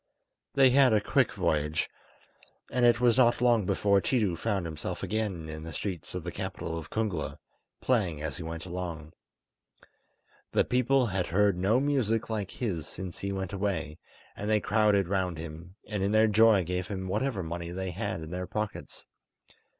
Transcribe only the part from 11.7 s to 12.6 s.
music like